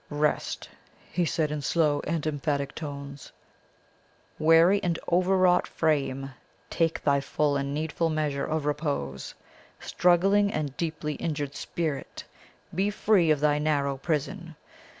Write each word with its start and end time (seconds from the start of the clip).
"'Rest!' 0.09 0.67
he 1.11 1.25
said 1.25 1.51
in 1.51 1.61
slow 1.61 2.01
and 2.07 2.25
emphatic 2.25 2.73
tones, 2.73 3.31
'Weary 4.39 4.81
and 4.81 4.97
overwrought 5.11 5.67
frame, 5.67 6.31
take 6.71 7.03
thy 7.03 7.19
full 7.19 7.55
and 7.55 7.71
needful 7.71 8.09
measure 8.09 8.43
of 8.47 8.65
repose! 8.65 9.35
Struggling 9.79 10.51
and 10.51 10.75
deeply 10.75 11.13
injured 11.13 11.53
spirit, 11.53 12.23
be 12.73 12.89
free 12.89 13.29
of 13.29 13.41
thy 13.41 13.59
narrow 13.59 13.95
prison! 13.95 14.55